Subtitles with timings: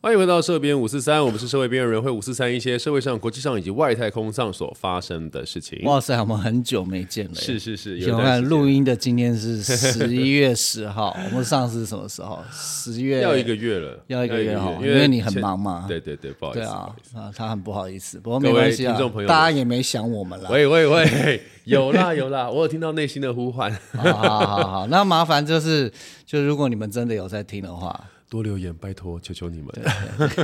[0.00, 5.82] 欢迎回到社编五四三，我们是社会边缘人会五四三一些社会上、国际上以及外太空上所发生的事情。
[5.82, 7.34] 哇塞，我们很久没见了。
[7.34, 12.38] 是是是，有请看录音的今天是 十一月十号，我们上次是什么时候？
[12.52, 15.84] 十月要一个月了，要一个月哈，因因为你很忙嘛。
[15.88, 16.60] 对对对，不好意思，
[17.12, 20.48] 对啊他很不好意思，不过没关系啊听众朋，友大家也没想我们了。
[20.50, 25.92] 喂喂喂， 有啦 有啦，我有听到内心的呼唤，好好好好，那麻烦就是，
[26.24, 29.68] 就如果你们真的有在听的话，多留言，拜托，求求你们，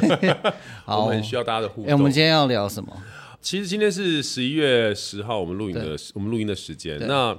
[0.85, 1.03] 好。
[1.03, 1.99] 我们很需要大家的互哎，动。
[1.99, 2.91] 我们今天要聊什么？
[3.41, 6.99] 其实今天是十一月十号，我们录影的我们录音的时间。
[7.07, 7.37] 那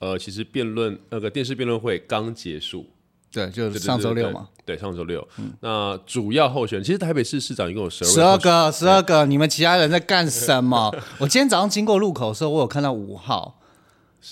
[0.00, 2.84] 呃，其实辩论那个电视辩论会刚结束，
[3.30, 5.26] 对，就是上周六嘛，对，上周六。
[5.60, 10.92] 那主要候选人，其实台北市市长一共有十二十二个，十二个，你们其他人在干什么？
[11.18, 13.60] 我今天早上经过路口的时候，我有看到五号，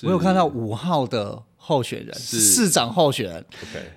[0.03, 3.47] 我有看到五号的候选人，市长候选人。
[3.63, 3.93] OK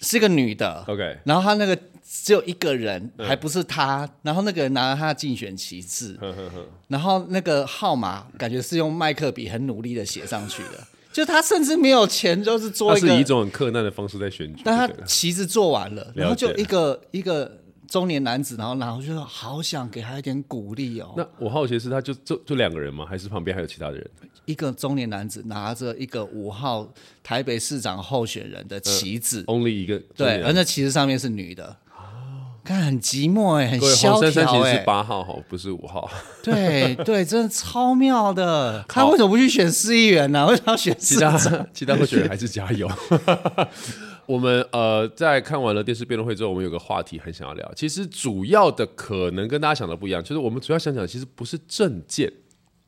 [0.00, 14.94] 是一个女的，OK，然后她那个只有一个人，还不是她，然后那个人拿了她的竞选旗帜，呵呵呵，然后那个号码感觉是用麦克笔很努力的写上去的， 就她甚至没有钱，就是做一个他是以一种很困难的方式在选举，但他对。
[14.94, 21.14] 不对旗帜做完了，然后就解一个一个中年男子，然后然后就好想给他一点鼓励哦。
[21.16, 23.06] 那我好奇的是，他就就就两个人吗？
[23.08, 24.10] 还是旁边还有其他的人？
[24.44, 26.86] 一个中年男子拿着一个五号
[27.22, 31.76] 台北市长候选人的旗子，only 一个对，而那旗子上面是女的。
[32.64, 36.10] 看很寂寞哎，很萧黄珊珊其实是条哎，八号哈，不是五号。
[36.42, 38.84] 对对，真的超妙的。
[38.86, 40.46] 他为什么不去选市议员呢？
[40.46, 41.66] 为什么要选其他市长？
[41.72, 42.86] 其他候选人还是加油。
[44.28, 47.72] 我们呃，在看完了电视辩论会之后，我们有个话题很想要聊。
[47.74, 52.30] 其实主要的可能跟大家想的不一样，就是我们主要想讲，其实不是政见，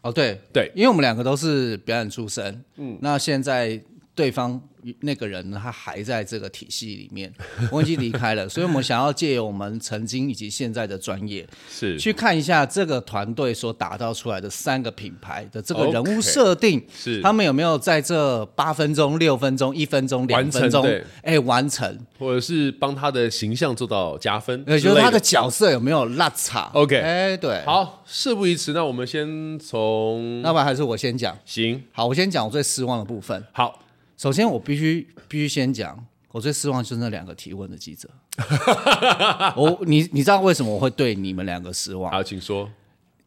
[0.03, 0.39] 哦，对。
[0.53, 0.71] 对。
[0.75, 3.83] 因为我们两个都是表演出身，嗯，那现在
[4.21, 4.61] 对方
[5.01, 7.33] 那个人呢，他还在这个体系里面，
[7.71, 11.99] 我已经离开了，所以我们想要借由我们曾经以及现在的专业，是。
[11.99, 17.23] 去看一下这个团队所打造出来的三个品牌的这个人物设定是。
[17.23, 26.71] 他们有没有在这八分钟、六分钟、一分钟、两分钟对，哎，完成，或者是帮他的形象做到加分之也就是他的角色有没有落差。
[26.75, 31.83] OK 哎，对，，好，事不宜迟，那我们先从那不然还是我先讲，行。
[31.93, 33.43] 好，我先讲我最失望的部分。
[33.53, 33.79] 好，
[34.21, 38.07] 首先，我必须必须先讲，我最失望就是那两个提问的记者。
[39.57, 42.13] 我你你知道为什么我会对你们两个失望？
[42.13, 42.71] 好，请说。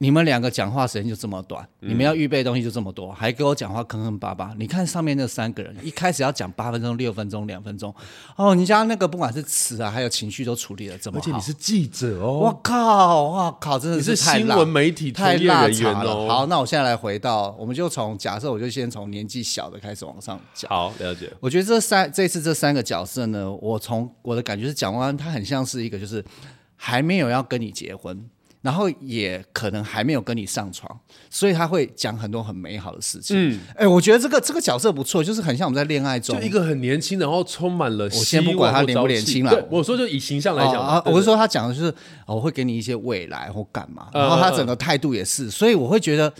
[0.03, 4.53] 你们两个讲话时间就这么短，你们要预备的东西就这么多，还给我讲话坑坑巴巴。
[4.57, 7.95] 你看上面那三个人，一开始要讲八分钟、六分钟、两分钟，
[8.35, 11.23] 哦，你家那个不管是词啊，还有情绪都处理的这么好。
[11.23, 13.23] 而且你是记者哦我哦，靠！
[13.23, 13.79] 我靠！
[13.79, 16.27] 真的是新闻媒体太业辣茶了。
[16.27, 20.69] 好，那我现在来回到，我们就从假设，我就先从年纪小的开始往上讲。
[20.69, 21.31] 好，了解。
[21.39, 26.21] 我觉得这三这次这三个角色呢，我从我的感觉是，蒋万安他很像是一个就是
[26.75, 28.29] 还没有要跟你结婚，
[28.63, 33.37] 然后也可能还没有跟你上床，所以他会讲很多很美好的事情。
[33.37, 41.91] 嗯，哎，我觉得这个这个角色不错，就是很像我们在恋爱中就一个很年轻，然后充满了我先不管他年不年轻了，我说就以形象来讲嘛，啊，我是说他讲的就是、
[42.25, 46.33] 哦我会给你一些未来或干嘛，嗯然后他整个态度也是，所以我会觉得。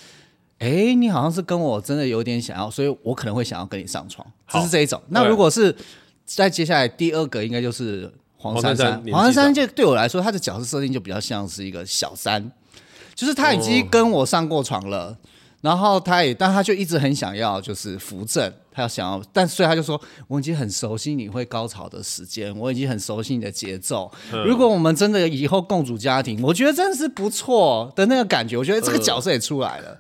[0.59, 5.01] 哎，你好像是跟我真的有点想要，所以我可能会想要跟你上床，好只是这一种。
[5.09, 5.75] 那如果是
[6.23, 8.09] 在接下来第二个，应该就是
[8.43, 9.53] 黄珊珊黄珊珊。
[9.53, 12.51] 就对我来说，她的角色设定就比较像是一个小三，
[13.15, 15.17] 就是她已哦经跟我上过床了，
[15.61, 24.11] 然后她也，但她就一直很想要就是扶正，她要想要，但所以她就说我已经很熟悉你会高潮的时间，我已经很熟悉你的节奏。
[24.31, 29.97] 嗯如果我们真的以后共组家庭，我觉得真的是不错的那个感觉，我觉得这个角色也出来了。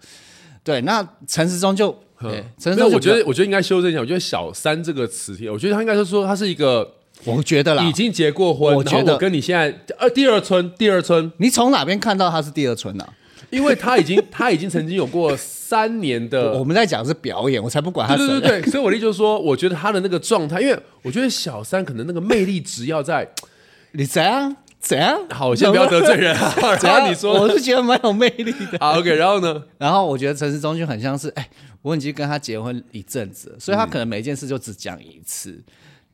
[0.65, 3.99] 对，那陈时中就，对，陈时我觉得，我觉得应该修正一下。
[3.99, 6.89] 我觉得“小三”这个词，我觉得他应该是说他是一个
[7.25, 13.07] 我觉得啦已，经结过婚，我觉得我跟你现在呃第二春，第二春，你从哪边看到他是第二春呢、
[13.49, 18.27] 因为他已经 他已经曾经有过三年的我们在讲是表演，我才不管他谁。
[18.27, 23.27] 对对对对，所以我的意思就是说，我觉得他的那个状态，因为我觉得小三可能那个魅力值要在，
[23.93, 25.17] 你怎样怎样？
[25.29, 26.97] 好，我先不要得罪人啊， 怎样？
[26.97, 28.77] 然后你说我是觉得蛮有魅力的。
[28.79, 29.63] 好 OK，然后呢？
[29.77, 31.49] 然后我觉得陈世忠就很像是，哎，
[31.81, 35.63] 我已经跟他结婚一阵子了，所以他可能每件事就只讲一次。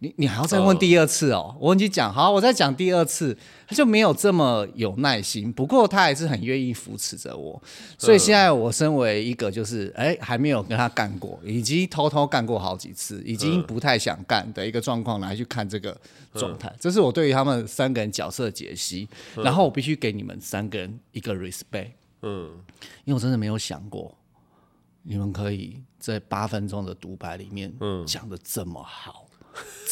[0.01, 1.53] 你你还要再问第二次哦？
[1.59, 3.37] 我已经讲好，我再讲第二次，
[3.67, 5.51] 他就没有这么有耐心。
[5.51, 7.61] 不过他还是很愿意扶持着我，
[7.97, 15.95] 所以现在我身为一个就是哎还没有跟他干过，以及偷偷干过好几次，已经不太想干的一个状况来去看这个
[16.33, 16.73] 状态。
[16.79, 19.07] 这是我对于他们三个人角色的解析。
[19.35, 21.91] 然后我必须给你们三个人一个 respect。
[22.21, 22.49] 嗯，
[23.03, 24.15] 因为我真的没有想过，
[25.03, 27.73] 你们可以在八分钟的独白里面
[28.05, 29.25] 讲的这么好。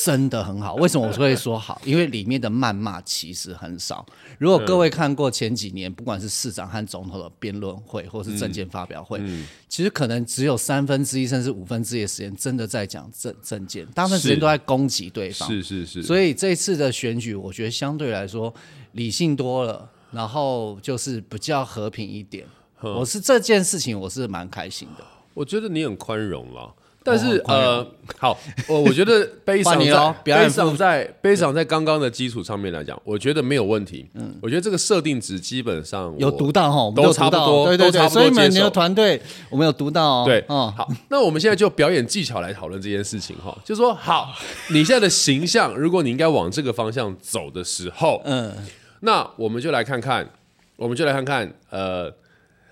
[0.03, 0.75] 真的很好。
[0.75, 1.81] 为什么我会说好？
[1.83, 4.05] 因为里面的谩骂其实很少。
[4.37, 9.19] 如果各位看过前几年，不管是市长和总统的辩论会，或是政见发表会，
[9.67, 15.49] 其实可能只有三分之一甚至五分之一的时间，真的在讲政政见，大部分时间都在攻击对方。
[15.49, 18.53] 是是是，所以这次的选举，我觉得相对来说
[18.91, 22.45] 理性多了，然后就是比较和平一点。
[22.79, 25.03] 我是这件事情，我是蛮开心的。
[25.33, 26.73] 我觉得你很宽容了。
[27.07, 27.87] 但是哦呃，
[28.17, 28.37] 好，
[28.67, 34.05] 我我觉得 悲伤在悲伤在悲伤在刚刚的基础上面来讲，我觉得没有问题。
[34.13, 40.23] 嗯，我觉得这个设定值基本上有我读到哈，都差不多对对对，所以你们接受的团队我们有读到哦。
[40.25, 44.33] 对，哦，好，那我们现在就表演技巧来讨论这件事情哈，就说好，
[44.71, 48.53] 你现在的形象，如果你应该往这个方向走的时候，嗯，
[48.99, 50.29] 那我们就来看看，
[50.75, 52.13] 我们就来看看，呃，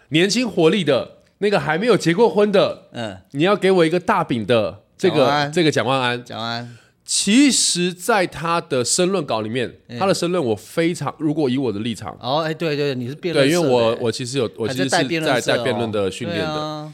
[0.09, 6.77] 年轻活力的那个还没有结过婚的，嗯，你要给我一个大饼的这个蒋万安这个蒋万安，讲完。
[7.07, 15.03] 其实，在他的申论稿里面，他的申论我非常，如果以我的立场，哦，哎，对对，你是辩论对，因为我哎我其实有，我其实是在
[15.39, 16.91] 在辩论的训练的，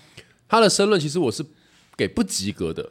[0.49, 1.41] 他的申论其实我是
[1.95, 2.89] 给不及格的。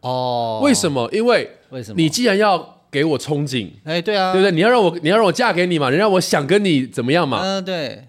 [0.00, 1.06] 哦，为什么？
[1.12, 1.96] 因为为什么？
[2.00, 4.50] 你既然要给我憧憬，哎，对啊，对不对？
[4.50, 7.42] 你要让我，你要让我嫁给你嘛，你让我想跟你怎么样嘛？
[7.42, 8.06] 嗯，对，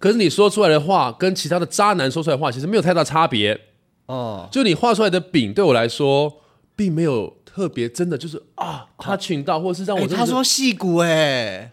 [0.00, 3.60] 可是你说出来的话，跟其他的渣男说出来的话，其实没有太大差别。
[4.06, 6.40] 哦，就你画出来的饼，对我来说，
[6.74, 11.70] 并没有特别真的就是啊，他请到，或是让我他说戏骨，哎，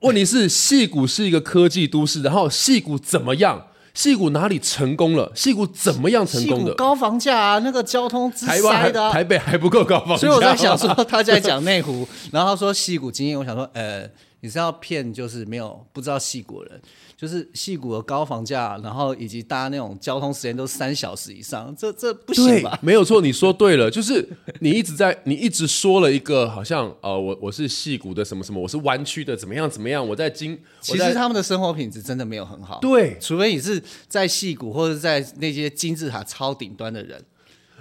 [0.00, 3.66] 问题是，戏骨是一个科技都市，然后戏骨怎么样？
[3.92, 5.30] 戏谷哪里成功了？
[5.36, 6.74] 戏谷怎么样成功的？
[6.74, 14.04] 高房价啊，那个交通之台湾还塞的啊，台北还不够高房价，所以我在想说，他在讲内湖，然后他说戏骨经验，我想说，呃，
[14.44, 16.82] 你是要骗就是没有不知道戏骨的人，
[17.16, 22.78] 就是戏骨的高房价，然后以及搭那种交通时间都三小时以上，这这不行对吧，？
[22.82, 24.28] 没有错，你说对了，就是
[24.60, 37.24] 你一直在， 你一直说了一个好像呃，我我是戏谷的什么什么，我是弯曲的怎么样怎么样，我在金，其实他们的生活品质真的没有很好，对，除非你是在戏谷或者在那些金字塔超顶端的人，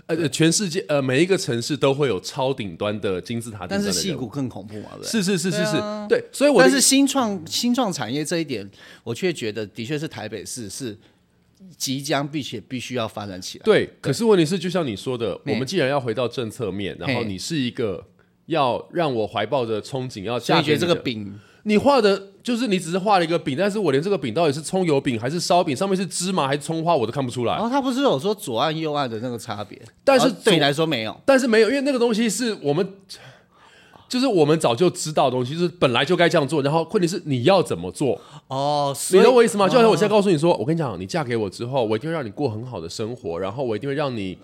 [0.08, 5.08] 呃，呃全世界呃每一个城市都会有超顶端的金字塔但是戏骨更恐怖嘛，对？
[5.08, 5.72] 是是是是是。
[5.72, 8.70] 对啊，对，所以我但是新创新创产业这一点，
[9.04, 10.98] 我却觉得的确是台北市是
[11.78, 13.64] 即将并且必须要发展起来。
[13.64, 18.06] 对，可是问题是，就像你说的，我们既然要回到政策面，然后你是一个
[18.48, 27.54] 要让我怀抱着憧憬要嫁所以觉得这个饼你画的就是你只是画了一个饼，但是我连这个饼到底是葱油饼还是烧饼，上面是芝麻还是葱花，我都看不出来。
[27.54, 31.16] 然后他不是有说左岸右岸的那个差别，但是哦对你来说没有。
[31.26, 32.86] 但是没有，因为那个东西是我们，
[34.10, 36.62] 就是我们早就知道的东西，就是本来就该这样做。
[36.62, 39.66] 然后问题是你要怎么做，哦，你懂我意思吗？
[39.66, 44.38] 哦就好像我现在告诉你说，我跟你讲，你嫁给我之后，我一定会让你过很好的生活，然后我一定会让你，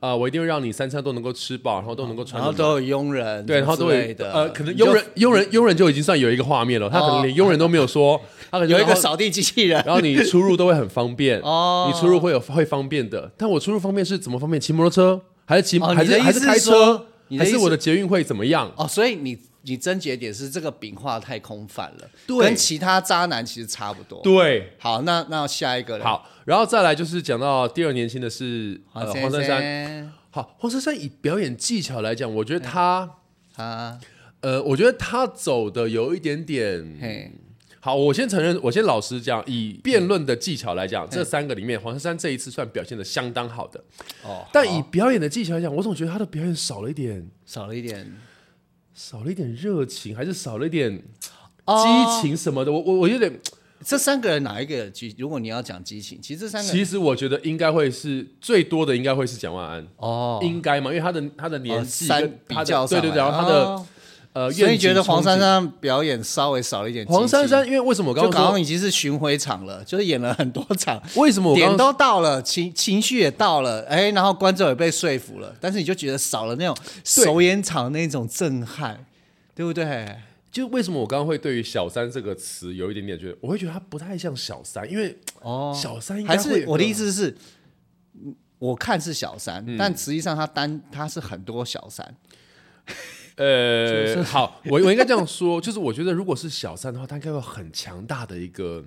[0.00, 2.40] 呃，我一定会让你三餐都能够吃饱，然后都能够穿。
[2.40, 8.18] 然后都有佣人，对，然后都会的，呃，可能佣人佣人佣人就已经算有一个画面了，他可能连佣人都没有说，
[8.50, 9.82] 他可能有一个扫地机器人。
[9.84, 13.30] 然后你出入都会很方便，哦你出入会有会方便的。
[13.36, 14.58] 但我出入方便是怎么方便？
[14.58, 17.06] 骑摩托车还是骑、哦还是还你的意思开车
[17.38, 18.72] 还是我的捷运会怎么样？
[18.76, 24.22] 哦，所以你你症结点是这个饼画太空泛了，对跟其他渣男其实差不多。
[24.22, 29.62] 对，好，那那下一个了，好，然后再来就是讲到第二年轻的是呃黄黄珊珊。
[29.62, 33.10] 珊，好，黄珊珊以表演技巧来讲，我觉得她
[33.54, 33.98] 他
[34.40, 37.30] 呃，我觉得她走的有一点点，
[37.80, 37.94] 好。
[37.94, 43.82] 我先承认，我先老实讲，以辩论的技巧来讲，这三个里面，黄珊珊这一次算表现的相当好的。
[44.22, 47.28] 哦，但以表演的技巧来讲，我总觉得她的表演少了一点。
[47.44, 48.10] 少了一点
[49.02, 51.02] 少了一点热情，还是少了一点
[51.64, 52.70] 哦激情什么的。
[52.70, 53.32] 我我我有点，
[53.82, 55.14] 这三个人哪一个激？
[55.16, 63.86] 如果你要讲激情，其实这三个其实我觉得应该会是最多的，应该会是蒋万安，哦，应该嘛，因为他的他的年纪三比跟他的对对然后他的哦
[64.32, 67.04] 呃，所以觉得黄珊珊珊表演稍微少了一点？
[67.06, 76.76] 黄珊珊，因为为什么我刚刚刚已经是巡回场了，就是演了很多场， 为什么我刚点都到了，情情绪也到了，哎，然后观众也被说服了，但是你就觉得少了那种
[77.14, 77.24] 对。
[77.24, 79.04] 首演场那种震撼，
[79.54, 80.16] 对不对？
[80.52, 87.36] 就为什么我刚刚会对于小三这个词有一点点觉得，我会觉得他不太像小三，因为哦，小三还是我的意思是，
[88.14, 89.76] 嗯我看是小三，嗯。
[89.78, 92.14] 但实际上他单他是很多小三，
[93.40, 98.84] 呃，好，我我应该这样说，就是我觉得如果是小三的话，他应该有很强大的一个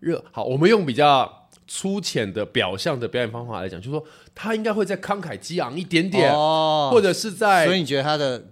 [0.00, 0.24] 热。
[0.32, 8.48] 好，我们用比较粗浅的表象的表演方法来讲，就是说他应该会再慷慨激昂一点点，哦，或者是在所以，你觉得他的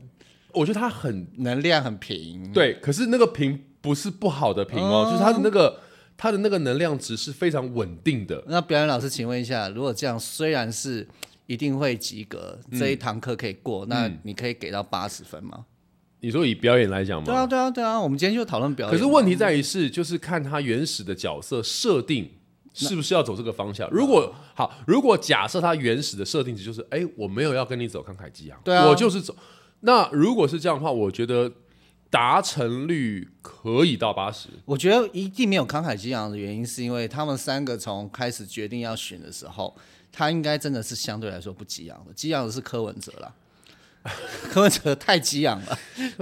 [0.53, 2.53] 我觉得他很能量很平？
[2.53, 5.81] 对，可是那个平不是不好的平哦，就是他的那个
[6.17, 8.45] 他的那个能量值是非常稳定的。
[8.47, 11.09] 那表演老师，请问一下，如果这样，虽然是
[11.47, 15.67] 一定会及格，这一堂课可以过，那你可以给到八十分吗？
[16.21, 18.97] 你说以表演来讲吗对啊，对啊，对啊，我们今天就讨论表演。
[18.97, 22.31] 可是问题在于是，就是看他原始的角色设定
[22.73, 23.87] 是不是要走这个方向。
[23.91, 29.37] 如果好，如果假设他原始的设定值就是，哎，我没有要跟你走慷慨激昂，对啊我就是走。
[29.81, 31.53] 那如果是这样的话，我觉得
[32.09, 34.49] 达成率可以到八十。
[34.65, 39.77] 我觉得一定没有慷慨激昂的原因，是因为他们三个从开始决定要选的时候，
[40.15, 43.33] 他应该真的是相对来说不激昂的，激昂的是柯文哲啦。
[44.53, 45.79] 柯文哲太激昂了，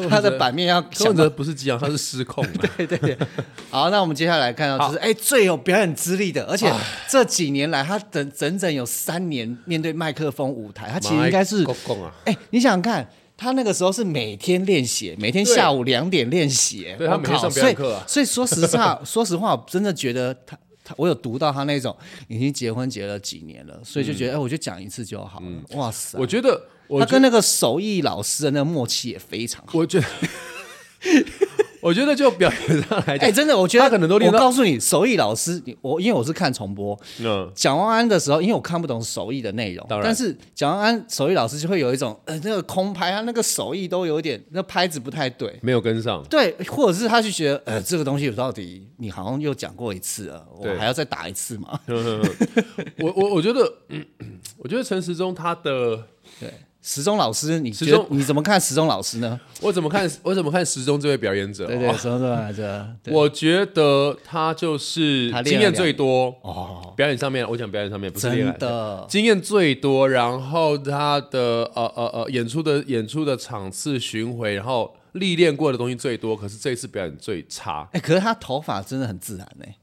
[0.09, 2.53] 他的版面要柯文哲不是激昂，他是失控了。
[2.77, 3.19] 对对对，
[3.71, 6.73] 好，那我们接下来看到就是，哎、最有表演资历的，而且
[7.09, 11.67] 这几年来，他整整整有三年面对麦克风舞台，他其实应该是，
[12.25, 20.57] 哎、你想想看，他那个时候是每天练习，每天下午两点练习，对他每天靠上表演课啊所以所以说实话， 说实话，我真的觉得他。
[20.85, 21.97] 他我有读到他那种
[22.29, 25.47] 已经结婚结了几年了，所以就觉得哎、我就讲一次就好了。
[25.77, 26.69] 哇塞，嗯我觉得，
[27.01, 29.79] 他跟那个手艺老师的那个默契也非常好。
[29.79, 30.07] 我觉得，
[31.83, 45.59] 我觉得就表演上来哎、讲，真的，我觉得他可能都练到我告诉你，手艺老师，你我因为我是看重播，嗯，蒋万安的时候，因为我看不懂手艺的内容，但是蒋万安手艺老师就会有一种呃那个空拍，他那个手艺都有一点那拍子不太对。
[45.61, 46.23] 没有跟上。
[46.31, 51.81] 对，或者是他就觉得，呃，这个东西到底你好像又讲过一次了，我对还要再打一次嘛？
[52.99, 54.07] 我我我觉得，嗯，
[54.59, 55.97] 我觉得陈时中他的，
[56.39, 59.39] 对，时钟老师，你觉得你怎么看时钟老师呢？
[59.61, 61.65] 我怎么看， 我怎么看时钟这位表演者？
[61.67, 61.95] 对对，哦。
[61.95, 63.15] 时钟来着，对。
[63.15, 77.89] 我觉得他就是经验最多，哦，表演上面，我讲表演上面不是真的，经验最多，然后他的呃呃呃演出的演出的场次巡回，然后历练过的东西最多，可是这一次表演最差。
[77.93, 79.77] 哎，可是他头发真的很自然哎，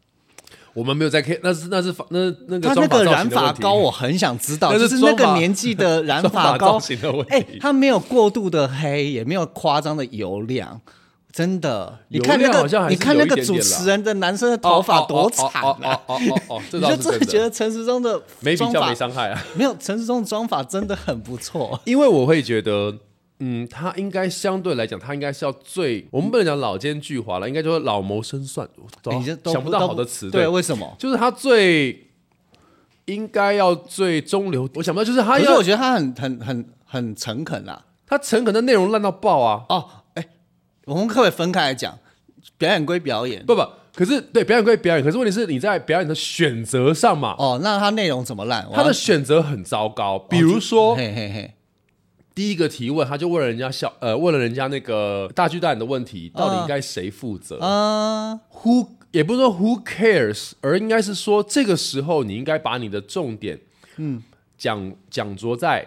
[0.74, 6.80] 我们没有在 K，那是那是发那那个他那个染发膏，我很想知道， 那就是是那个年纪的 染发发膏
[7.30, 10.80] 哎、他没有过度的黑，也没有夸张的油亮，
[11.32, 12.00] 真的。
[12.10, 15.94] 你看那个你看那个主持人的男生的头发多惨哦啊！
[16.08, 19.46] 哦哦哦哦哦，这你倒就是真的觉，得陈时中的没比较没妆法伤害啊。
[19.56, 21.80] 没有陈时中的妆法真的很不错。
[21.86, 22.94] 因为我会觉得，
[23.40, 28.68] 嗯，他应该相对来讲，他应该是要最，我们不能讲老奸巨猾了，应该就是老谋深算。
[28.76, 30.96] 我你这都想不到好的词，对，为什么？
[31.00, 32.08] 就是他最
[33.06, 34.70] 应该要最中流。
[34.76, 37.86] 我想不到，就是他要可是我觉得他很很很很诚恳啦。
[38.06, 39.66] 他诚恳的内容烂到爆啊！
[39.70, 40.28] 哦，哎，
[40.86, 41.98] 我们可不可以分开来讲？
[42.58, 43.62] 表演归表演，不不，
[43.94, 48.68] 可是对表演归表演，可是问题是你在表演的选择上嘛，哦，那他内容怎么烂？
[48.74, 50.18] 他的选择很糟糕。
[50.18, 51.54] 比如说，嘿嘿嘿，
[52.40, 57.60] 第一个提问，他就问了人家小呃，问了人家那个大巨蛋的问题，到底应该谁负责？
[57.60, 63.60] 啊，who 也不是说 who cares，而应该是说这个时候你应该把你的重点，
[63.98, 64.24] 嗯，
[64.58, 65.86] 讲讲着在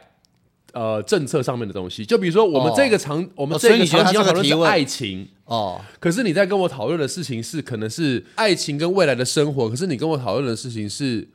[0.75, 2.04] 呃政策上面的东西。
[2.04, 2.75] 就比如说我们哦。
[2.76, 11.26] 这个场，我们这个场景要讨论是爱情，哦，可是你在跟我讨论的事情是可能是爱情跟未来的生活，可是你跟我讨论的事情是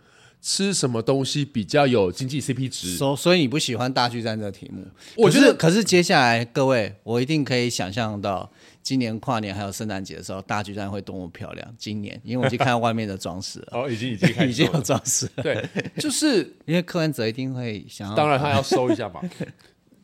[0.41, 2.95] 吃什么东西比较有经济 CP 值。
[2.95, 4.85] 所所以你不喜欢大巨蛋这个题目？
[5.15, 8.49] 我觉得可是接下来各位，我一定可以想象到
[8.81, 11.75] 今年跨年还有圣诞节的时候，大巨蛋会多么漂亮。
[11.77, 15.43] 今年，因为我已经看到外面的装饰了， 哦，已经已经 已经有装饰了。
[15.43, 15.65] 对，
[15.99, 19.21] 就是 因为柯文哲一定会想要，当然他要收一下嘛。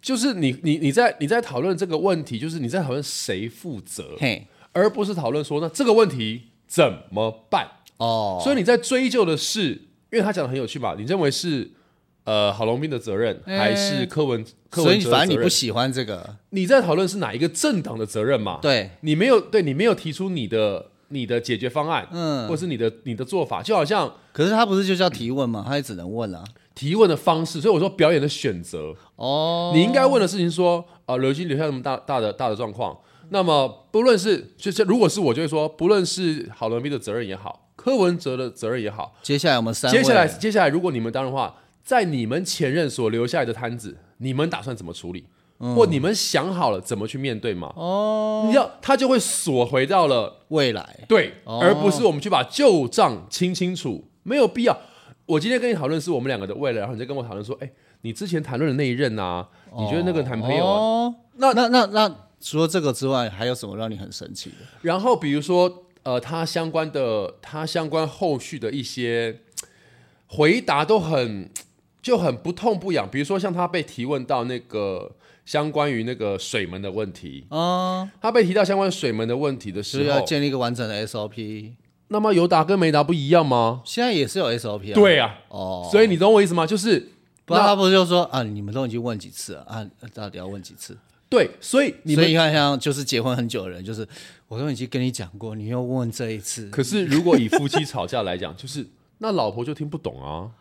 [0.01, 7.65] 就是你你你在你在讨论这个问题，就是你在讨论谁负责，嘿，而不是讨论说那这个问题怎么办。
[7.95, 9.81] 哦，所以你在追究的是，
[10.13, 11.71] 因为他讲的很有趣嘛，你认为是
[12.23, 15.49] 呃郝龙斌的责任，哎还是柯文柯所以文反正你不？
[15.49, 18.59] 喜欢这个，你在讨论是哪一个政党的责任嘛？
[18.61, 25.65] 对，你没有对你没有提出你的你的解决方案，嗯或是你的你的做法，就好像可是他不是就叫提问吗？
[25.67, 26.43] 他也只能问啊。
[26.75, 27.61] 提问的方式。
[27.61, 32.97] 所以我说表演的选择，哦，你应该问的事情说，呃，刘金留下那么大大的大的状况，
[33.29, 45.25] 那么不论是就是如果是我就会说，不论是郝龙斌的责任也好，柯文哲的责任也好，接下来我们三位，接下来接下来如果你们当的话，在你们前任所留下来的摊子，你们打算怎么处理？
[45.75, 47.73] 或你们想好了怎么去面对吗？
[47.75, 54.77] 哦，你要他就会锁回到了未来对，哦而不是我们去把旧账清清楚，没有必要。
[55.25, 57.69] 我今天跟你讨论是我们两个的未来，然后你再跟我讨论说，哎，
[58.03, 59.45] 你之前谈论的那一任啊，
[59.77, 60.79] 你觉得那个男朋友啊？
[60.79, 64.55] 哦，那那那那除了这个之外，还有什么让你很生气的？
[64.81, 69.39] 然后比如说，呃，他相关的，他相关后续的一些
[70.27, 71.49] 回答都很
[72.01, 73.09] 就很不痛不痒。
[73.09, 75.11] 比如说，像他被提问到那个
[75.45, 81.71] 相关于那个水门的问题，啊，他被提到相关水门的问题的就是要时候，建立一个完整的 SOP。
[82.09, 83.81] 那么有答跟没答不一样吗？
[83.85, 84.93] 现在也是有 SOP 啊。
[84.93, 86.67] 对啊，哦，所以你懂我意思吗？
[86.67, 87.11] 就是
[87.45, 90.97] 不他不是就说啊，你们都已经问几次了啊，到底要问几次？
[91.33, 94.07] 对，所以你们所以你看，像就是结婚很久的人，就是
[94.47, 98.85] 我都已经跟你讲过，你又问这一次，可是如果以夫妻吵架来讲，就是
[99.17, 100.51] 那老婆就听不懂啊，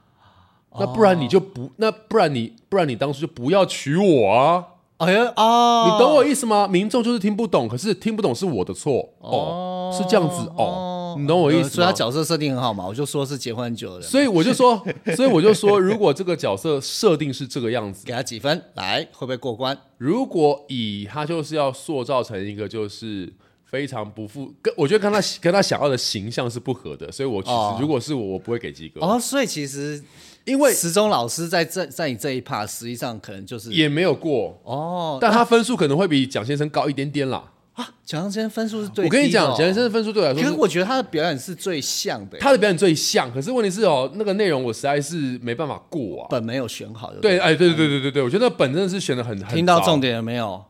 [0.78, 6.66] 那不然你就不，那不然你不然你当初就不要娶我啊，哎呀啊，你懂我意思吗？
[6.66, 9.12] 民众就是听不懂，可是听不懂是我的错。
[9.18, 11.64] 哦，是这样子哦，你懂我意思？
[11.64, 14.82] 呃所以他角色设定很好嘛，我就说是结婚很久的，所以我就说，
[15.16, 19.76] 所以我就说，如果这个角色设定是这个样子， 给他几分，来会不会过关？
[19.98, 23.32] 如果以他就是要塑造成一个就是
[23.64, 30.02] 非常不负，跟我觉得跟他跟他想要的形象是不合的，所以我其实、哦如果是我，我不会给及格，哦，所以其实
[30.44, 37.51] 因为时钟老师在这在你这一 part，实际上可能就是也没有过，哦，但他分数可能会比蒋先生高一点点啦。
[37.74, 46.26] 啊，蒋先生分数是最我跟你讲，蒋先生的分数对我来说是可是我觉得他的表演是最像的，他的表演最像，可是问题是哦，那个内容我实在是没办法过啊。
[46.30, 50.62] 本没有选好，对不对，哎，对对对对对对，我觉得那本真的是选的很听到重点了没有？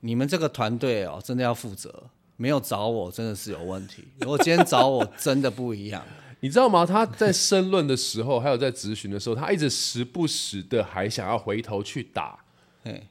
[0.00, 2.04] 你们这个团队哦，真的要负责。
[2.38, 4.02] 没有找我，真的是有问题。
[4.18, 6.02] 如果今天找我， 真的不一样。
[6.40, 6.84] 你知道吗？
[6.84, 12.41] 他在申论的时候，还有在咨询的时候，他一直时不时的还想要回头去打嘿，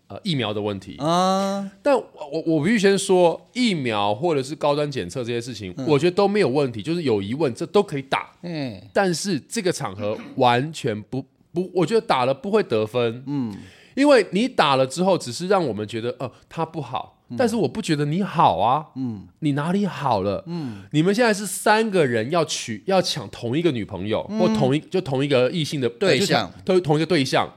[0.08, 0.96] 呃疫苗的问题。
[0.98, 8.32] 啊，但我我我必须先说，疫苗或者是高端检测这些事情，我觉得都没有问题，就是有疑问这都可以打。
[8.42, 13.24] 嗯，但是这个场合完全不不，我觉得打了不会得分。
[13.28, 13.54] 嗯，
[13.96, 17.18] 因为你打了之后，只是让我们觉得呃他不好。
[17.38, 20.44] 但是我不觉得你好啊，嗯，你哪里好了？
[20.48, 27.50] 嗯，你们现在是三个人要娶要抢同一个女朋友，或同一就同一个异性的对象同同一个对象，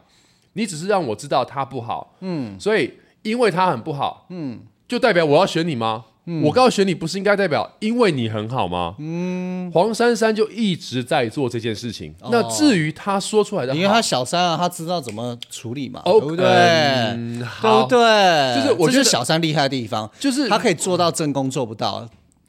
[0.54, 6.06] 你只是让我知道他不好，嗯，所以因为他很不好，嗯，就代表我要选你吗？
[6.42, 8.94] 我告诉选你，不是应该代表因为你很好吗？
[8.98, 12.14] 嗯，黄珊珊就一直在做这件事情。
[12.30, 16.46] 那至于他说出来的，因为他小三啊，他知道怎么处理嘛，哦对不对？
[16.46, 18.56] 嗯对不对？
[18.56, 22.08] 就是我觉得是小三厉害的地方，就是他可以做到正宫做不到，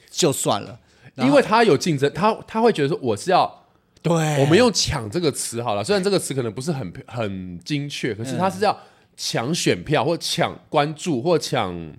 [0.09, 0.79] 就算了。
[1.17, 3.64] 因为他有竞争，他他会觉得说我是要，
[4.07, 8.77] 对，我们用抢这个词好了，虽然这个词可能不是很很精确，可是它是要
[9.17, 11.93] 抢选票或抢关注或抢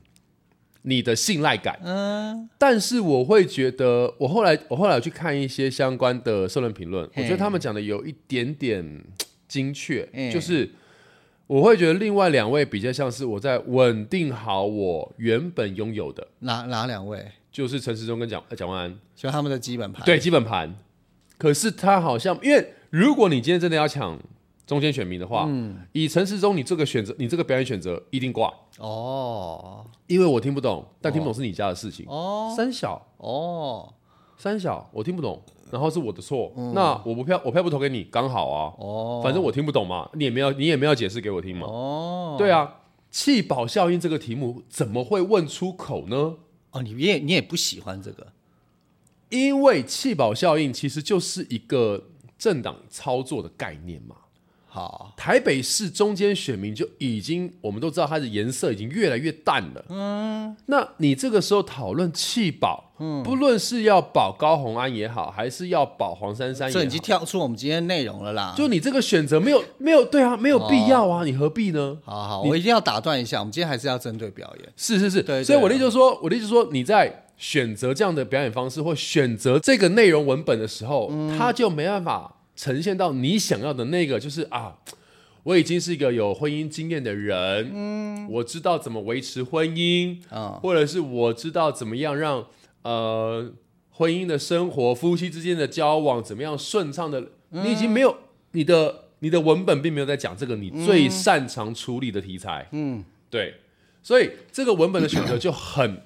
[0.83, 1.79] 你的信赖感。
[1.83, 9.05] 嗯，但是我会觉得，我后来我后来有去看一些相关的社论评论，我觉得他们讲的有一点点
[9.49, 10.71] 精确，嗯 就是。
[11.49, 17.25] 我会觉得另外两位比较像是我在稳定好我原本拥有的，哪哪两位？
[17.53, 20.05] 就是陈时中跟蒋呃蒋万安，就他们的基本盘。
[20.05, 20.75] 对基本盘。
[21.39, 24.19] 可是他好像，因为如果你今天真的要抢
[24.67, 25.79] 中间选民的话，嗯。
[25.93, 29.87] 以陈时中你这个选择，你这个表演选择一定挂，哦。
[30.07, 32.07] 因为我听不懂，但听不懂是你家的事情。
[32.09, 32.53] 哦。
[32.57, 33.07] 三小。
[33.19, 33.93] 哦。
[34.39, 39.21] 三小，我听不懂，然后是我的错，那我不票我票不投给你，刚好啊，嗯哦。
[39.25, 42.37] 反正我听不懂嘛，你也没有你也没有解释给我听嘛，哦。
[42.39, 42.81] 对啊。
[43.09, 46.35] 气保效应这个题目怎么会问出口呢？
[46.73, 48.27] 哦，你也你也不喜欢这个
[49.29, 52.05] 因为弃保效应其实就是一个
[52.39, 54.17] 政党操作的概念嘛。
[54.69, 59.83] 好台北市中间选民就已经，我们都知道它的颜色已经越来越淡了。
[59.89, 68.53] 嗯，那你这个时候讨论弃保，嗯，不论是要保高红安也好，还是要保黄珊珊也好这已经，跳出我们今天内容了啦。
[68.55, 71.97] 就你这个选择没有没有对啊，没有必要啊，你何必呢？
[72.05, 74.71] 好好，我一定要打断一下，我们今天还是要针对表演。
[74.77, 84.79] 是是是，对对所以我的意思就是说，我的意思就是说，你在选择这样的表演方式或选择这个内容文本的时候，它就没办法呈现到你想要的那个，就是啊，
[85.43, 90.53] 我已经是一个有婚姻经验的人，嗯，我知道怎么维持婚姻，嗯。
[90.63, 92.47] 或者是我知道怎么样让
[92.83, 93.53] 呃
[93.91, 98.17] 婚姻的生活、夫妻之间的交往怎么样顺畅的，你已经没有
[98.53, 103.55] 你的你的文本并没有在讲这个你最擅长处理的题材，嗯，对，
[104.03, 106.03] 所以这个文本的选择就很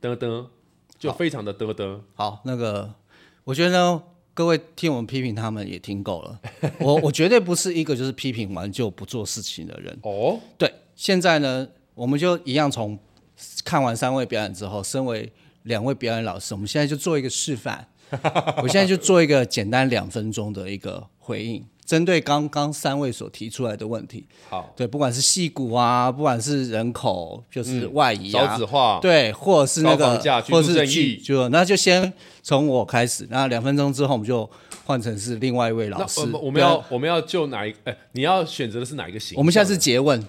[0.00, 0.46] 噔噔，
[1.04, 2.00] 就非常的嘚嘚。
[2.14, 2.94] 好，那个
[3.44, 6.40] 我觉得呢，各位听我们批评他们也听够了。
[6.80, 9.98] 我我绝对不是一个就是批评完就不做事情的人。
[10.02, 12.98] 哦，对，现在呢，我们就一样从
[13.64, 15.30] 看完三位表演之后，身为
[15.64, 17.86] 两位表演老师，我们现在就做一个示范。
[18.62, 24.26] 我现在就做一个简单两分钟的一个回应，针对刚刚三位所提出来的问题。
[24.48, 30.18] 好，对，不管是戏骨啊，不管是人口，就是外移啊，少子化，对，或者是那个
[30.48, 34.48] 或者是正义剧，就那就先从我开始，那两分钟之后我们就
[34.86, 36.20] 换成是另外一位老师。
[36.40, 39.36] 我们要我们要就哪一哎，你要选择的是哪一个型？
[39.36, 40.26] 我们现在是诘问，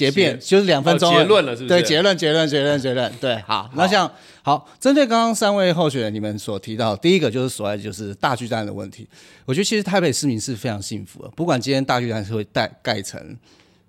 [0.00, 3.12] 结辩就是两分钟哦结论了是不是对，结论，结论，结论，结论。
[3.20, 4.10] 对，好，那像
[4.42, 9.06] 好，针对刚刚三位候选人你们所提到，第一个就是所谓就是大巨蛋的问题，
[9.44, 13.36] 我觉得其实台北市民是非常幸福的，不管今天大巨蛋是会盖盖成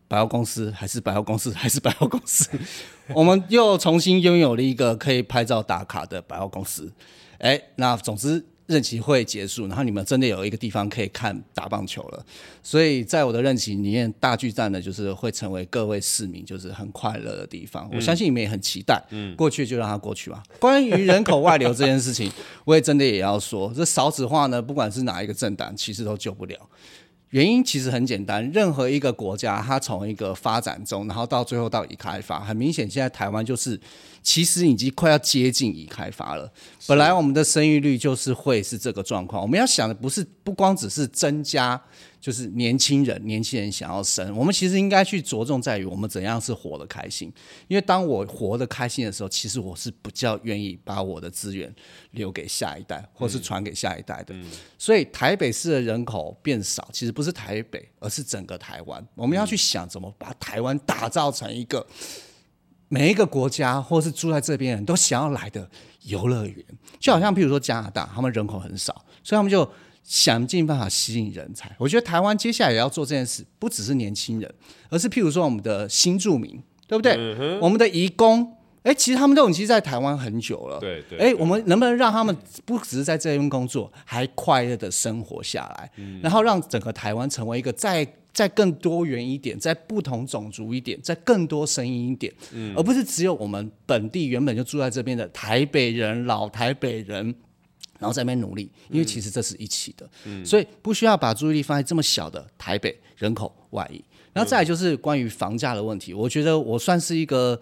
[0.08, 2.50] 百货公司，还是百货公司， 还是百货公司，
[3.16, 6.92] 我们又重新拥有了一个可以拍照打卡的百货公司。
[7.38, 12.26] 哎，那总之任期会结束，然后你们真的有一个地方可以看打棒球了。
[12.64, 17.90] 所以在我的任期里面，大巨蛋呢，就是会成为各位市民就是很快乐的地方。
[17.94, 19.04] 我相信你们也很期待。
[19.10, 20.42] 嗯，过去就让它过去吧。
[20.60, 22.32] 关于人口外流这件事情，
[22.64, 26.56] 我也真的也要说，这少子化呢，不管是哪一个政党，其实都救不了。
[27.32, 33.80] 原因其实很简单，任何一个国家，它从一个发展中，然后到最后到已开发，很明显，现在台湾就是
[34.22, 36.52] 其实已经快要接近已开发了。
[36.88, 41.82] 本来我们的生育率就是会是这个状况，我们要想的不是不光只是增加，
[42.22, 47.34] 就是年轻人，年轻人想要生，我们其实应该去着重在于我们怎样是活得开心。
[47.68, 51.74] 因为当我活得开心的时候，其实我是比较愿意把我的资源
[52.12, 54.36] 留给下一代，或是传给下一代的。
[54.78, 59.04] 所以台北市的人口变少，其实不是台北，而是整个台湾。
[59.16, 61.86] 我们要去想怎么把台湾打造成一个
[62.88, 65.68] 每一个国家或是住在这边人都想要来的
[66.04, 66.64] 游乐园。
[67.00, 69.68] 就好像譬如说加拿大，他们人口很少，所以他们就
[70.04, 71.76] 想尽办法吸引人才。
[71.78, 74.54] 我觉得台湾接下来也要做这件事，不只是年轻人，
[74.90, 77.60] 而是譬如说我们的新住民，对不对？
[77.60, 78.58] 我们的移工。
[78.84, 80.80] 哎，其实他们都已经在台湾很久了。
[80.80, 82.36] 对对哎，我们能不能让他们
[82.66, 85.92] 不只是在这边工作，还快乐的生活下来？
[86.20, 92.34] 然后让整个台湾成为一个再再更多元一点、在不同种族一点、在更多声音一点，
[92.76, 97.36] 而不是只有我们本地原本就住在这边的台北人、老台北人，
[98.02, 98.70] 然后在那边努力。
[98.90, 100.10] 因为其实这是一起的，
[100.44, 104.04] 所以不需要把注意力放在这么小的台北人口外移。
[104.34, 107.58] 然后再来就是关于房价的问题，我觉得我算是一个。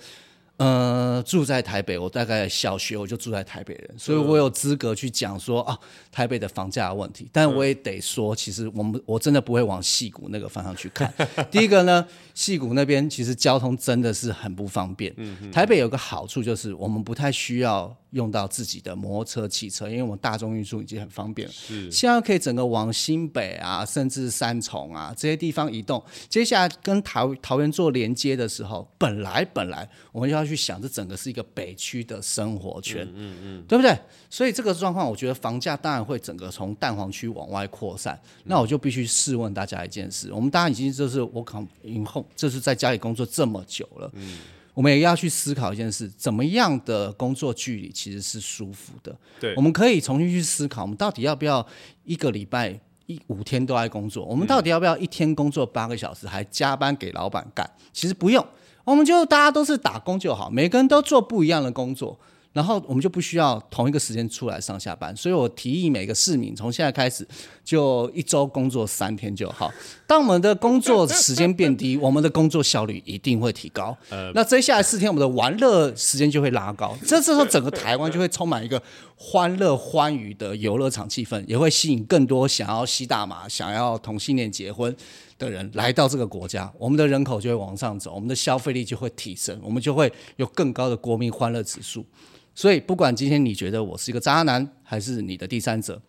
[0.60, 5.80] 呃，住在台北，我大概小学我就住在台北人，所以我有资格去讲说啊，
[6.12, 7.30] 台北的房价的问题。
[7.32, 11.14] 但我也得说，其实我们我真的不会往戏谷那个方向去看。
[11.50, 15.16] 第一个呢，戏谷那边其实交通真的是很不方便。
[15.50, 21.54] 台北有个好处就是我们不太需要用到自己的摩托车、汽车，因为我们大众运输已经很方便了。
[21.54, 26.04] 是现在可以整个往新北啊，甚至三重啊这些地方移动。
[26.28, 33.98] 接下来跟桃桃园做连接的时候，本来本来我们就要去想，这整个是一个北区的生活圈，嗯嗯，对不对？
[34.30, 38.20] 所以这个状况，我觉得房价当然会整个从蛋黄区往外扩散。
[38.44, 44.40] 那我就必须试问大家一件事：我们当然已经就是我考以后，就是在家里工作这么久了，嗯。
[44.76, 49.14] 我们也要去思考一件事：怎么样的工作距离其实是舒服的？
[49.38, 51.66] 对我们可以重新去思考，我们到底要不要
[52.06, 54.24] 一个礼拜一五天都在工作？
[54.24, 57.70] 我们到底要不要一天工作八个小时，还加班给老板干？
[57.92, 58.46] 其实不用，
[58.90, 62.18] 我们就大家都是打工就好，每个人都做不一样的工作。
[62.52, 67.26] 然后我们就不需要同一个时间出来上下班，所以我提议每个市民从现在开始
[67.64, 69.72] 就一周工作三天就好。
[70.08, 73.96] 当我们的工作时间变低，我们的工作效率一定会提高。
[74.34, 78.82] 那接下来四天我们的玩乐时间就会拉高，这时候整个台湾就会充满一个
[79.16, 84.94] 欢乐欢愉的游乐场气氛，也会吸引更多想要吸大麻、想要同性恋结婚
[85.40, 92.06] 的人来到这个国家，我们的人口就会往上走，我们的消费力就会提升，我们就会有更高的国民欢乐指数。
[92.54, 96.02] 所以，不管今天你觉得我是一个渣男，还是你的第三者，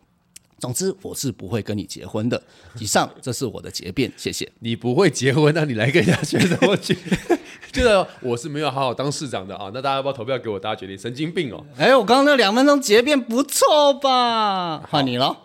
[0.58, 2.42] 总之我是不会跟你结婚的。
[2.80, 4.50] 以上，这是我的结辩，谢谢。
[4.58, 6.98] 你不会结婚，那你来跟人家学什么去？
[7.70, 9.70] 就是我是没有好好当市长的啊。
[9.72, 10.58] 那大家要不要投票给我？
[10.58, 10.98] 大家决定。
[10.98, 11.64] 神经病哦！
[11.76, 14.78] 哎，我刚刚那两分钟结辩不错吧？
[14.90, 15.38] 换你了。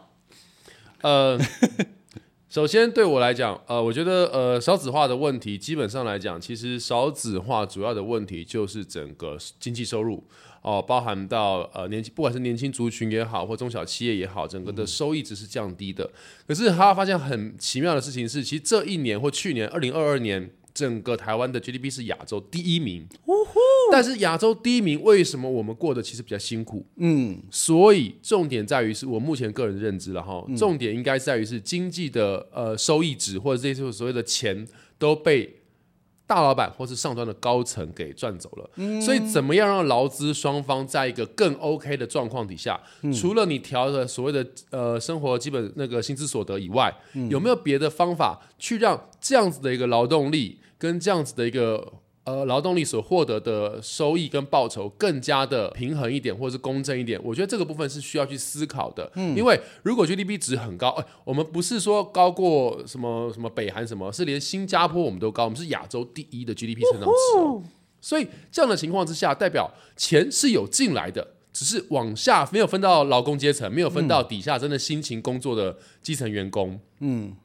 [1.01, 1.39] 呃，
[2.55, 10.23] 首先对我来讲，呃，我觉得呃少子化的问题，基本上来讲，其实少子化主要的问题就是整个经济收入
[10.61, 16.09] 哦，包含到呃年轻，不管是年轻族群也好，或中小企业也好，整个的收益值是降低的。
[16.47, 23.07] 可是他发现很奇妙的事情是，其实这一年或去年二零二二年，整个台湾的 GDP 是亚洲第一名。
[23.91, 26.85] 但是亚洲第一名，为什么我们过得其实比较辛苦？
[26.97, 35.61] 嗯，所以重点在于是我目前个人的认知了哈，重点应该在于是经济的呃收益值或者这些所谓的钱都被
[36.25, 38.69] 大老板或是上端的高层给赚走了。
[38.99, 42.81] 所以怎么样让劳资双方在一个更 OK 的状况底下，
[43.13, 46.91] 除了你调的所谓的呃生活基本那个薪资所得以外，
[47.29, 51.93] 有没有别的方法去让这样子的一个劳动力跟这样子的一个
[52.25, 57.19] 呃劳动力所获得的收益跟报酬更加的平衡一点，或者是公正一点。
[57.23, 59.11] 我觉得这个部分是需要去思考的。
[59.15, 67.63] 嗯，因为如果 GDP 值很高，哎，我们不是说高过什么什么北韩什么，是连新加坡我们都高，我们是亚洲第一的 GDP 成长值哦。
[68.01, 76.79] 所以这样的情况之下，代表钱是有进来的，只是往下没有分到劳工阶层，没有分到底下真的辛勤工作的基层员工。
[76.99, 77.35] 嗯。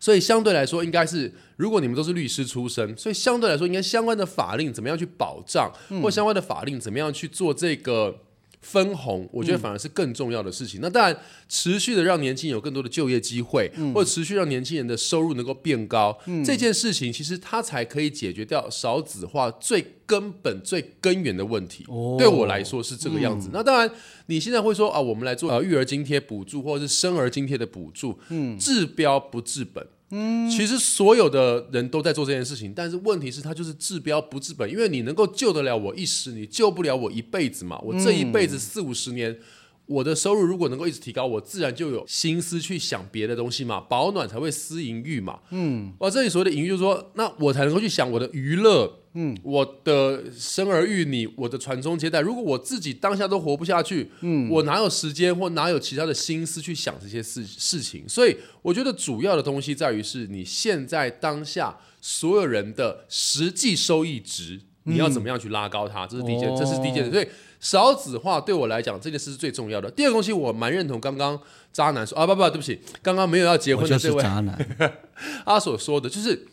[0.00, 8.16] 所以相对来说，应该是如果你们都是律师出身，所以相对来说，应该相关的法令怎么样去保障，或相关的法令怎么样去做这个
[8.60, 10.80] 分红，我觉得反而是更重要的事情。
[10.82, 11.16] 那当然，
[11.48, 21.84] 持续的让年轻人有更多的就业机会，或者持续让年轻人的收入能够变高，这件事情其实它才可以解决掉少子化最根本、最根源的问题。
[22.18, 23.50] 对我来说是这个样子。
[23.52, 23.90] 那当然，
[24.26, 29.86] 你现在会说啊，我们来做呃育儿津贴补助，或者是生儿津贴的补助，嗯，治标不治本。
[30.10, 37.78] 嗯，其实所有的人都在做这件事情，但是问题是，它就是治标不治本，因为你能够救得了我一时，你救不了我一辈子嘛。
[37.80, 39.38] 我这一辈子四五十年，
[39.86, 45.40] 我的收入如果能够一直提高，我自然就有心思去想别的东西嘛，保暖才会思淫欲嘛。
[45.50, 48.97] 嗯，而这里所谓的淫欲，就是说，那我才能够去想我的娱乐。
[49.20, 58.08] 嗯，我的生儿育女，我的传宗接代，如果我自己当下都活不下去，嗯，我哪有时间或哪有其他的心思去想这些事事情？
[58.08, 66.06] 所以我觉得主要的东西在于是你现在当下所有人的实际收益值，你要怎么样去拉高它？
[66.06, 67.10] 这是第一件，这是第一件。
[67.10, 67.26] 所以
[67.58, 69.90] 少子化对我来讲这件事是最重要的。
[69.90, 71.36] 第二个东西我蛮认同刚刚
[71.72, 74.56] 渣男说啊不不对不起，刚刚没有要结婚的这位渣男，
[75.44, 76.46] 他所说的就是。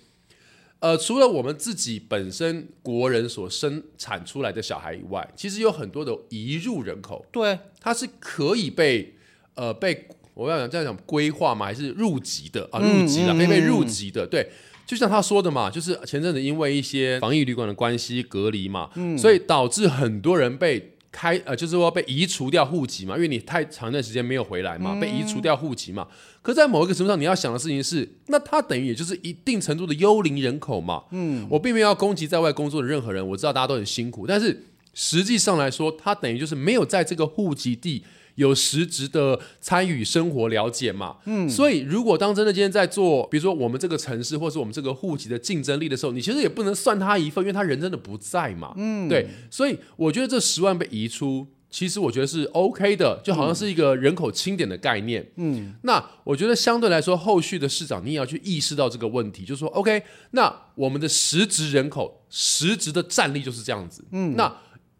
[0.79, 9.15] 呃，除了我们自己本身国人所生产出来的小孩以外，其实有很多的移入人口，对，它是可以被
[9.55, 11.65] 呃被我要讲这样讲规划吗？
[11.65, 12.79] 还是入籍的啊？
[12.79, 14.49] 入籍的，可以被入籍的，对，
[14.85, 20.91] 就像他说的嘛，就是前阵子因为一些防疫旅馆的关系隔离嘛，所以导致很多人被。
[21.17, 26.05] 开呃，就是说被移除掉户籍嘛，因为你太长一段时间没有回来嘛，被移除掉户籍嘛。
[26.41, 31.03] 可在某一个程度上，你要想的事情是，那他等于也就是一定程度的幽灵人口嘛。
[31.11, 38.03] 嗯，我并没有要攻击在外工作的任何人，我知道大家都很辛苦，但是实际上来说，他等于就是没有在这个户籍地。
[38.35, 41.17] 有实质的参与生活了解嘛？
[41.25, 48.73] 嗯，所以如果当真的今天在做，比如说我们这个城市或是我们这个户籍的竞争力的时候，你其实也不能算他一份，因为他人真的不在嘛。
[48.77, 55.25] 嗯，对，所以我觉得这十万被移出，其实我觉得是 OK 的，就好像是一个人口清点的概念。
[55.37, 64.03] 嗯，那我觉得相对来说，后续的市长你也要去意识到这个问题，就是说 OK，那我们的实质人口实质的战力就是这样子。
[64.11, 64.53] 嗯，那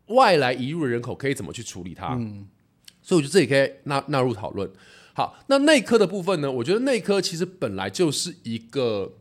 [0.08, 2.16] 外来移入的人口可以怎么去处理它？
[2.16, 2.48] 嗯。
[3.06, 4.68] 所以我觉得这也可以纳纳入讨论。
[5.14, 6.52] 好，那内科的部分呢？
[6.52, 9.14] 我觉得内科其实本来就是一个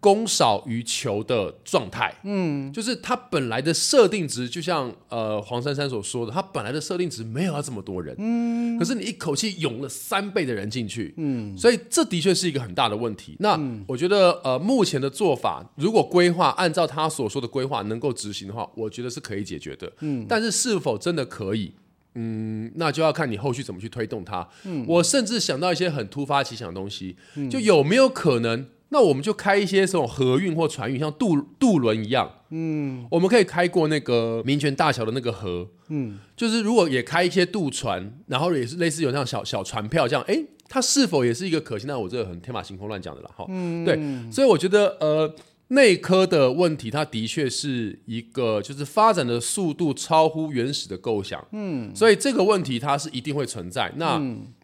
[0.00, 2.14] 供少于求的状态。
[2.22, 8.14] 嗯，就是它本来的设定值，就像呃黄珊珊所说的，它本来的设定值没有要这么多人。
[8.18, 11.12] 嗯，可是你一口气涌了三倍的人进去。
[11.18, 13.36] 嗯，所以这的确是一个很大的问题。
[13.40, 19.92] 那我觉得呃目前的做法，如果规划按照他所说的规划能够执行的话，我觉得是可以解决的。
[20.00, 21.74] 嗯，但是是否真的可以？
[22.14, 24.48] 嗯，那就要看你后续怎么去推动它。
[24.64, 27.16] 嗯，我甚至想到一些很突发奇想的东西，
[27.50, 28.66] 就有没有可能？
[28.90, 32.30] 那我们就开一些这种河运或船运，像渡渡轮一样。
[32.48, 35.68] 嗯，我们可以开过那个民权大桥的那个河。
[35.88, 41.86] 嗯，就是如果也开一些渡船，然后也是类似有那样小小船票这样，哎，它是否也是一个可行？
[41.86, 43.44] 那我这个很天马行空乱讲的了哈。
[43.50, 44.00] 嗯，对，
[44.32, 45.34] 所以我觉得呃。
[45.68, 53.92] 内科的问题，它的确是一个，就是发展的速度超乎原始的构想，嗯，所以这个问题它是一定会存在。
[53.96, 54.20] 那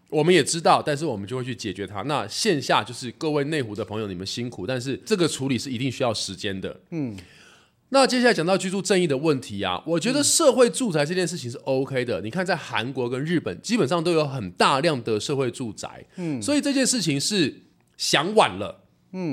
[0.08, 2.02] 我们也知道，但是我们就会去解决它。
[2.02, 7.16] 那线下就是各位内湖的朋友，你们辛苦，但是这个处理是一定需要时间的，嗯。
[7.90, 12.20] 那接下来讲到居住正义的问题啊，我觉得社会住宅这件事情是 OK 的。
[12.22, 17.62] 你看，在韩国跟日本，基本上都有很大量的社会住宅，嗯，所以这件事情是
[17.96, 18.83] 想晚了。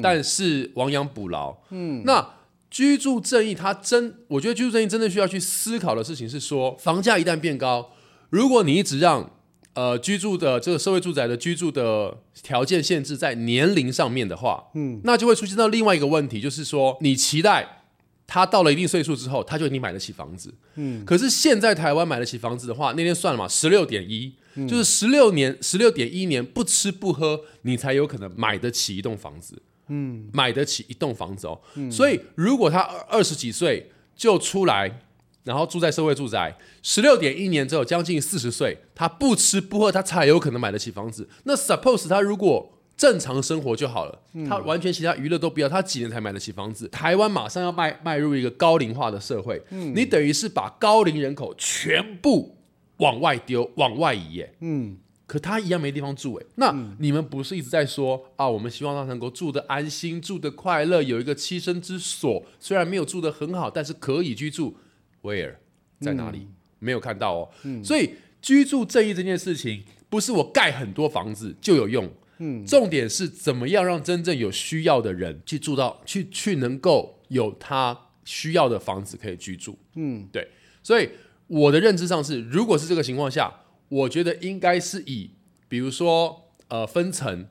[0.02, 1.58] 但是亡羊补牢。
[1.72, 2.36] 嗯，那
[2.70, 7.91] 居住正义，它真，我觉得居住正义真的需要去思考的事情是说，房价一旦变高，
[8.30, 9.32] 如果你一直让
[9.74, 17.84] 呃居住的这个社会住宅的居住的条件限制在年龄上面的话，嗯，那就会出现到另外一个问题，就是说你期待
[18.28, 24.34] 他到了一定岁数之后，他就你买得起房子，嗯，可是现在台湾买得起房子的话，那天算了嘛，十六点一。
[24.67, 29.62] 就是十六年，十六点一年不吃不喝，你才有可能买得起一栋房子。
[29.88, 31.60] 嗯，买得起一栋房子哦。
[31.91, 35.00] 所以如果他二十几岁就出来，
[35.44, 41.28] 然后住在社会住宅，十六点一年之后将近四十岁，他不吃不喝，他才有可能买得起房子。
[41.46, 46.88] 那 suppose 他如果正常生活就好了，他完全其他娱乐都不要，他几年才买得起房子？
[46.89, 52.56] 台湾马上要迈迈入一个高龄化的社会，你等于是把高龄人口全部
[52.98, 54.54] 往外丢、往外移耶。
[54.60, 54.98] 嗯，
[55.32, 56.46] 可他一样没地方住哎。
[56.56, 58.46] 那你们不是一直在说啊？
[58.46, 62.44] 我们希望他能够住得安心、住得快乐，有一个栖身之所。
[62.60, 64.76] 虽然没有住得很好，但是可以居住。
[65.22, 65.56] Where
[66.02, 66.50] 在哪里？
[66.80, 67.50] 没有看到哦。
[67.82, 72.12] 所以居住正义这件事情，不是我盖很多房子就有用。
[72.39, 79.80] 嗯，重点是怎么样让真正有需要的人去住到去去能够有他需要的房子可以居住。
[79.96, 80.46] 嗯，对。
[80.84, 81.10] 所以
[81.48, 83.61] 我的认知上是，如果是这个情况下，
[83.91, 85.32] 我觉得应该是以
[85.67, 87.47] 比如说呃分层，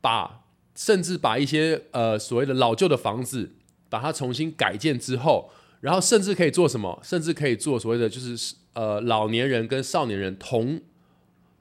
[0.00, 3.54] 把甚至把一些呃所谓的老旧的房子，
[3.88, 7.00] 把它重新改建之后，然后甚至可以做什么？
[7.02, 10.80] 甚至可以做所谓的就是呃老年人跟少年人同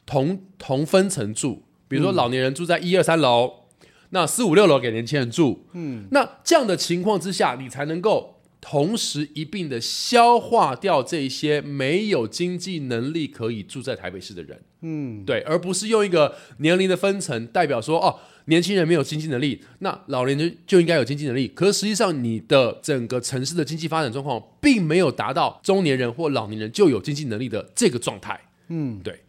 [0.06, 1.64] 同同分层住。
[1.88, 3.66] 比如说，老年人住在一二三楼，
[4.12, 5.68] 那四五六楼给年轻人住。
[5.74, 14.62] 嗯，那这样的情况之下，你才能够同时一并的消化掉这些没有经济能力可以住在台北市的人。
[14.82, 21.48] 嗯，对，而不是用一个年龄的分层代表说，哦，年轻人没有经济能力，那老年人就应该有经济能力。
[21.48, 28.40] 可是实际上，你的整个城市的经济发展状况，并没有达到中年人或老年人就有经济能力的这个状态。
[28.70, 29.24] 嗯，对，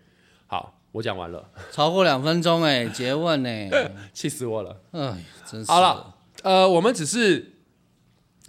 [0.47, 0.79] 好。
[0.93, 3.71] 我讲完了，超过两分钟哎，结问哎，
[4.13, 4.79] 气死我了！
[4.91, 7.52] 哎，真是好了，呃，我们只是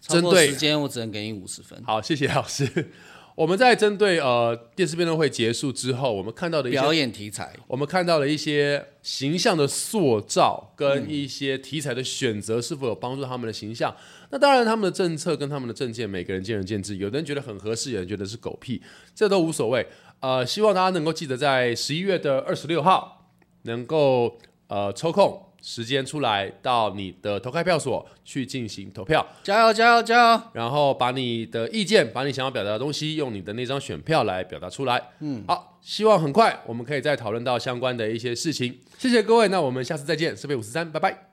[0.08, 1.82] 针对时间，我只能给你五十分。
[1.86, 2.70] 好，谢谢老师。
[3.36, 13.96] 我们在针对呃电视辩论会结束之后，我们看到的一些表演题材，我们看到了一些形象的塑造跟一些题材的选择，是否有帮助他们的形象？
[14.30, 18.80] 那当然，他们的政策跟他们的政见，每个人见仁见智，有的人觉得很合适，有人觉得是狗屁，
[19.16, 19.88] 这都无所谓。
[20.20, 23.32] 呃，希望大家能够记得在十一月的二十六号，
[23.64, 24.38] 能够
[24.68, 30.42] 呃抽空时间出来到你的投开票所去进行投票，加油加油加油！
[30.52, 35.02] 然后把你的意见，把你想要表达的东西，用你的那张选票来表达出来。
[35.22, 38.78] 嗯，好，希望很快我们可以再讨论到相关的一些事情。
[38.98, 41.33] 谢谢各位，那我们下次再见，设备五十三，拜拜。